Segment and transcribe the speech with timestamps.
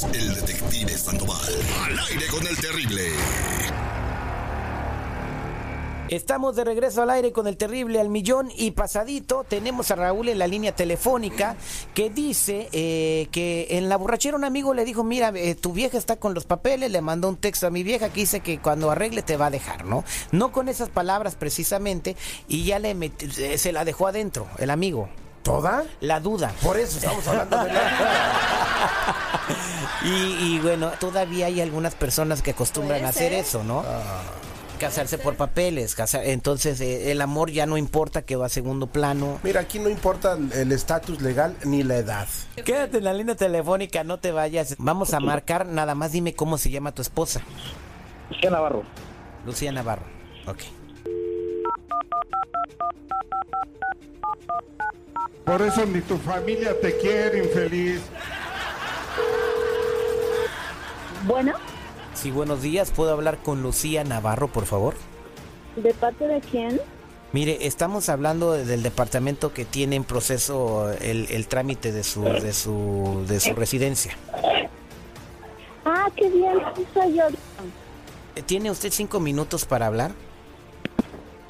[0.00, 1.54] es el detective Sandoval.
[1.84, 3.02] Al aire con el terrible.
[6.08, 9.44] Estamos de regreso al aire con el terrible al millón y pasadito.
[9.44, 11.56] Tenemos a Raúl en la línea telefónica
[11.94, 15.98] que dice eh, que en la borrachera un amigo le dijo, mira, eh, tu vieja
[15.98, 18.90] está con los papeles, le mandó un texto a mi vieja que dice que cuando
[18.90, 20.04] arregle te va a dejar, ¿no?
[20.32, 22.16] No con esas palabras precisamente
[22.48, 22.96] y ya le
[23.38, 25.08] eh, se la dejó adentro el amigo.
[25.42, 25.84] ¿Toda?
[26.00, 26.52] La duda.
[26.62, 28.56] Por eso estamos hablando de la...
[30.02, 33.84] Y, y bueno, todavía hay algunas personas que acostumbran a hacer eso, ¿no?
[33.86, 34.22] Ah.
[34.78, 39.38] Casarse por papeles, casar, entonces eh, el amor ya no importa, quedó a segundo plano.
[39.42, 42.26] Mira, aquí no importa el estatus legal ni la edad.
[42.64, 44.76] Quédate en la línea telefónica, no te vayas.
[44.78, 47.42] Vamos a marcar, nada más dime cómo se llama tu esposa.
[48.30, 48.84] Lucía Navarro.
[49.44, 50.04] Lucía Navarro.
[50.46, 50.60] Ok.
[55.44, 58.00] Por eso ni tu familia te quiere, infeliz.
[61.26, 61.54] Bueno,
[62.14, 62.90] Sí, buenos días.
[62.90, 64.94] ¿Puedo hablar con Lucía Navarro, por favor?
[65.76, 66.80] ¿de parte de quién?
[67.32, 72.52] Mire, estamos hablando del departamento que tiene en proceso el, el trámite de su, de
[72.52, 74.16] su, de su residencia.
[75.84, 76.58] Ah, qué bien,
[76.92, 77.24] soy yo.
[78.46, 80.10] ¿Tiene usted cinco minutos para hablar?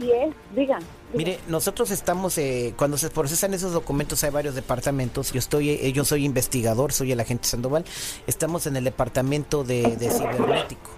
[0.00, 0.82] Sí es, digan.
[1.12, 5.32] Mire, nosotros estamos, eh, cuando se procesan esos documentos hay varios departamentos.
[5.32, 7.84] Yo estoy, eh, yo soy investigador, soy el agente Sandoval.
[8.26, 10.90] Estamos en el departamento de, cibernético,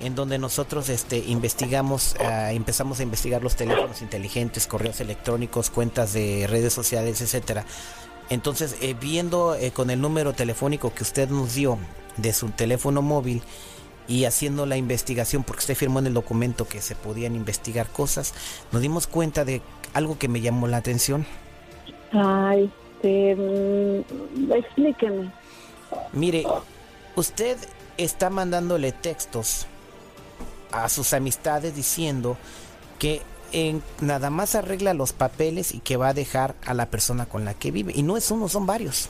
[0.00, 6.12] en donde nosotros, este, investigamos, ah, empezamos a investigar los teléfonos inteligentes, correos electrónicos, cuentas
[6.12, 7.64] de redes sociales, etcétera.
[8.28, 11.78] Entonces, eh, viendo eh, con el número telefónico que usted nos dio
[12.16, 13.42] de su teléfono móvil
[14.08, 18.34] y haciendo la investigación, porque usted firmó en el documento que se podían investigar cosas,
[18.72, 19.62] nos dimos cuenta de
[19.94, 21.26] algo que me llamó la atención.
[22.12, 25.32] Ay, este, mm, explíqueme.
[26.12, 26.44] Mire,
[27.14, 27.56] usted
[27.96, 29.66] está mandándole textos
[30.72, 32.36] a sus amistades diciendo
[32.98, 37.26] que en, nada más arregla los papeles y que va a dejar a la persona
[37.26, 37.92] con la que vive.
[37.94, 39.08] Y no es uno, son varios.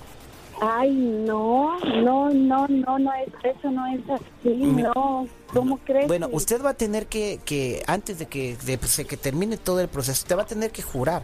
[0.60, 5.28] Ay, no, no, no, no, no es, eso no es así, no.
[5.52, 6.08] ¿Cómo crees?
[6.08, 9.58] Bueno, usted va a tener que, que antes de que, de, pues, de que termine
[9.58, 11.22] todo el proceso, usted va a tener que jurar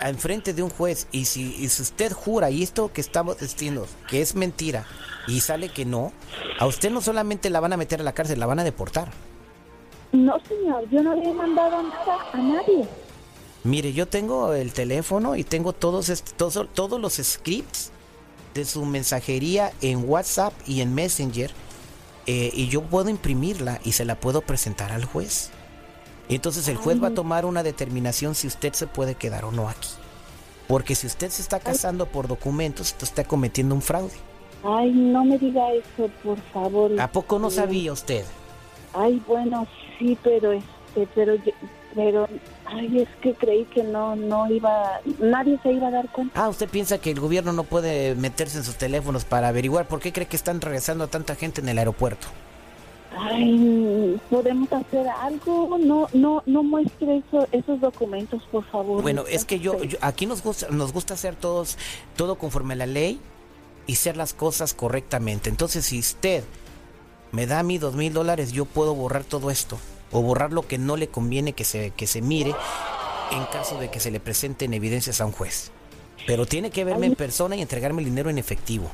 [0.00, 1.08] en frente de un juez.
[1.10, 4.86] Y si, y si usted jura, y esto que estamos diciendo, que es mentira,
[5.26, 6.12] y sale que no,
[6.60, 9.10] a usted no solamente la van a meter a la cárcel, la van a deportar.
[10.12, 12.86] No, señor, yo no le he mandado nada a nadie.
[13.64, 17.90] Mire, yo tengo el teléfono y tengo todos, est- todos, todos los scripts
[18.56, 21.50] de su mensajería en WhatsApp y en Messenger.
[22.28, 25.50] eh, y yo puedo imprimirla y se la puedo presentar al juez.
[26.28, 29.68] Entonces el juez va a tomar una determinación si usted se puede quedar o no
[29.68, 29.90] aquí.
[30.66, 34.10] Porque si usted se está casando por documentos, usted está cometiendo un fraude.
[34.64, 37.00] Ay, no me diga eso, por favor.
[37.00, 38.24] ¿A poco no Este, sabía usted?
[38.92, 39.64] Ay, bueno,
[39.96, 41.52] sí, pero este, pero, yo-
[41.96, 42.28] pero,
[42.66, 46.44] ay, es que creí que no, no iba, nadie se iba a dar cuenta.
[46.44, 49.98] Ah, usted piensa que el gobierno no puede meterse en sus teléfonos para averiguar por
[49.98, 52.28] qué cree que están regresando a tanta gente en el aeropuerto.
[53.18, 59.00] Ay, podemos hacer algo, no, no, no muestre eso, esos documentos, por favor.
[59.00, 61.78] Bueno, es que yo, Este, yo- aquí nos gusta, nos gusta hacer todos,
[62.14, 63.18] todo conforme a la ley
[63.86, 65.48] y hacer las cosas correctamente.
[65.48, 66.44] Entonces, si usted
[67.32, 69.78] me da a mí dos mil dólares, yo puedo borrar todo esto
[70.12, 72.54] o borrar lo que no le conviene que se, que se mire
[73.32, 75.72] en caso de que se le presenten evidencias a un juez.
[76.26, 78.88] Pero tiene que verme en persona y entregarme el dinero en efectivo.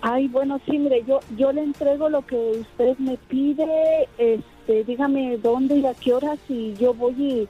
[0.00, 5.36] Ay, bueno, sí, mire, yo, yo le entrego lo que usted me pide, este, dígame
[5.38, 7.48] dónde y a qué horas y yo voy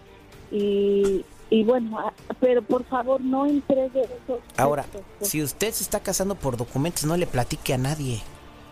[0.50, 5.72] y, y, y bueno, a- pero por favor no entregue esos Ahora, textos, si usted
[5.72, 8.20] se está casando por documentos, no le platique a nadie.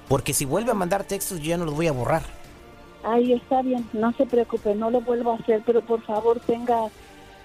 [0.08, 2.22] Porque si vuelve a mandar textos, yo ya no los voy a borrar.
[3.02, 6.88] Ay, está bien, no se preocupe, no lo vuelvo a hacer, pero por favor tenga,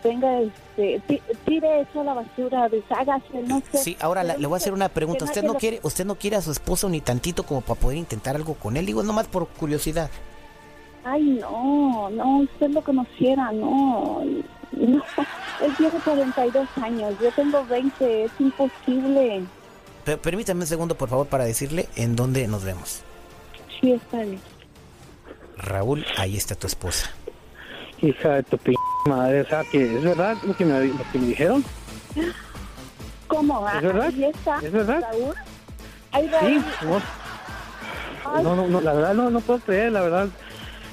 [0.04, 3.78] tenga, este, ti- tire eso a la basura, deshágase, no sé.
[3.78, 5.24] Sí, ahora la- le voy a hacer una pregunta.
[5.24, 8.36] ¿Usted no quiere, usted no quiere a su esposo ni tantito como para poder intentar
[8.36, 8.86] algo con él?
[8.86, 10.10] Digo, nomás por curiosidad.
[11.06, 14.24] Ay, no, no, usted lo conociera, no,
[14.74, 15.04] no,
[15.62, 19.44] él tiene 42 años, yo tengo 20, es imposible.
[20.04, 23.04] Pe- permítame un segundo, por favor, para decirle en dónde nos vemos.
[23.80, 24.42] Sí, está bien.
[25.58, 27.10] Raúl, ahí está tu esposa.
[28.02, 28.74] Hija de tu p
[29.06, 31.64] madre, o sea, que es verdad lo que me, lo que me dijeron.
[33.28, 33.68] ¿Cómo?
[33.70, 34.08] ¿Es verdad?
[34.08, 34.60] Ahí está.
[34.60, 35.02] ¿Es verdad?
[35.02, 35.36] Raúl.
[36.12, 36.40] Ahí va.
[36.40, 36.62] Sí,
[38.26, 40.30] no, no, no, no, la verdad no, no puedo creer, la verdad.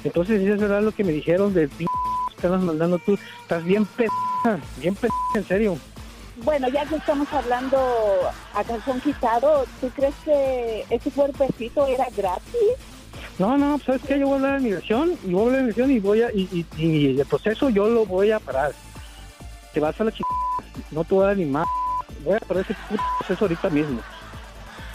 [0.03, 3.63] Entonces, si es verdad lo que me dijeron del p que estabas mandando tú, estás
[3.63, 4.07] bien p
[4.77, 5.77] bien p en serio.
[6.43, 7.77] bueno, ya que estamos hablando
[8.53, 12.77] a calzón quitado, ¿tú crees que ese cuerpecito era gratis?
[13.39, 14.19] No, no, ¿sabes qué?
[14.19, 16.31] Yo voy a hablar de migración y voy a hablar de migración y voy a,
[16.31, 18.73] y, y, y el proceso yo lo voy a parar.
[19.73, 20.29] Te vas a la chica,
[20.91, 21.67] no te voy a dar ni más.
[22.23, 23.99] Voy a parar ese puto proceso ahorita mismo.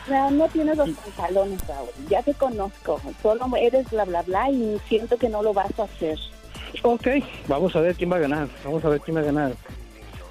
[0.08, 1.88] No, no tienes los pantalones, Raúl.
[2.08, 3.00] Ya te conozco.
[3.20, 6.18] Solo eres bla, bla, bla y siento que no lo vas a hacer.
[6.82, 7.08] Ok,
[7.46, 8.48] vamos a ver quién va a ganar.
[8.64, 9.52] Vamos a ver quién va a ganar.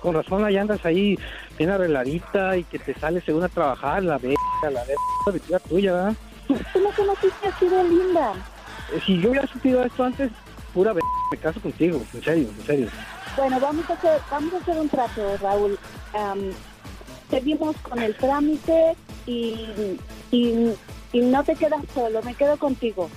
[0.01, 1.17] Con razón, ahí andas ahí
[1.57, 5.93] bien arregladita y que te sales según a trabajar, la verga, la verga, la tuya,
[5.93, 6.15] ¿verdad?
[6.97, 8.33] Me conociste así de linda.
[8.93, 10.31] Eh, Si yo hubiera supido esto antes,
[10.73, 12.87] pura verga, me caso contigo, en serio, en serio.
[13.35, 15.77] Bueno, vamos a hacer, vamos a hacer un trato, Raúl.
[16.15, 16.51] Am,
[17.29, 18.95] seguimos con el trámite
[19.27, 19.67] y,
[20.31, 20.73] y,
[21.11, 23.09] y no te quedas solo, me quedo contigo.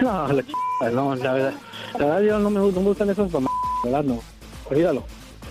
[0.00, 0.52] No, la ch...
[0.92, 1.54] no, la verdad,
[1.98, 3.50] la verdad yo no me, no me gustan esos mamás,
[3.84, 4.20] la verdad no.
[4.68, 5.04] Olvídalo.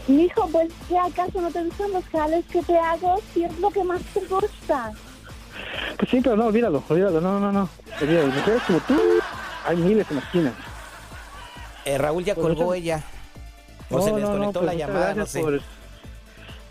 [0.07, 3.19] Mijo, pues ¿qué acaso no te gustan los jales que te hago?
[3.33, 4.91] Si es lo que más te gusta.
[5.99, 7.69] Pues sí, pero no, olvídalo, olvídalo, no, no, no.
[8.01, 8.95] Olvídalo, mujeres como tú,
[9.65, 10.53] hay miles en la esquina.
[11.85, 13.03] Eh, Raúl ya Pues colgó muchas- ella.
[13.91, 15.41] O se le desconectó pues la muchas llamada, no gracias sé.
[15.41, 15.61] por-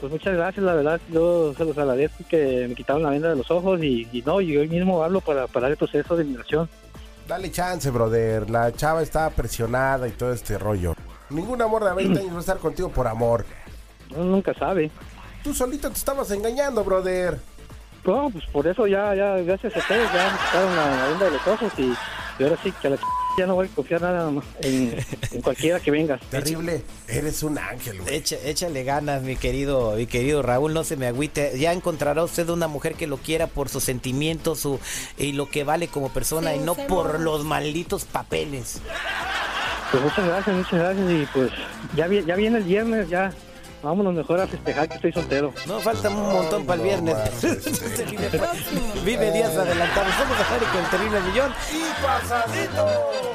[0.01, 3.37] pues muchas gracias, la verdad, yo se los agradezco que me quitaron la venda de
[3.37, 6.69] los ojos y, y no, y hoy mismo hablo para parar el proceso de inmigración.
[7.27, 8.49] Dale chance, brother.
[8.49, 10.95] La chava está presionada y todo este rollo.
[11.31, 13.45] Ningún amor de 20 años va a estar contigo por amor.
[14.15, 14.91] Uno nunca sabe.
[15.43, 17.39] Tú solito te estabas engañando, brother.
[18.09, 21.25] No, pues por eso ya, ya, gracias a ustedes, ya me quitaron la, la venda
[21.27, 21.83] de los ojos y,
[22.39, 23.03] y ahora sí que a la ch...
[23.37, 24.97] ya no voy a confiar nada más en,
[25.31, 26.19] en cualquiera que venga.
[26.31, 26.83] Terrible.
[27.07, 28.15] Eres un ángel, güey.
[28.17, 31.59] Echa- échale ganas, mi querido, mi querido Raúl, no se me agüite.
[31.59, 34.81] Ya encontrará usted una mujer que lo quiera por sus sentimientos su,
[35.19, 38.81] y lo que vale como persona y no por los malditos papeles.
[39.91, 41.51] Pues muchas gracias, muchas gracias y pues
[41.95, 43.33] ya, vi- ya viene el viernes, ya
[43.83, 45.53] vámonos mejor a festejar que estoy soltero.
[45.67, 47.17] No, falta un montón para el viernes.
[47.35, 48.09] Usted
[49.05, 50.15] vive, días adelantados.
[50.15, 51.53] Somos a Harry con el terrible millón.
[51.73, 53.28] ¡Y pasadito!